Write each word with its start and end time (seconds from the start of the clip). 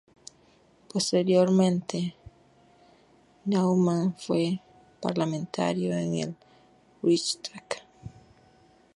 Posteriormente, 0.91 2.15
Naumann 3.45 4.15
fue 4.17 4.59
parlamentario 4.99 5.95
en 5.95 6.15
el 6.15 6.35
"Reichstag". 7.03 7.83